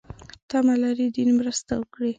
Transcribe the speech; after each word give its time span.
تمه 0.49 0.75
لري 0.83 1.07
دین 1.15 1.27
مرسته 1.39 1.71
وکړي. 1.77 2.09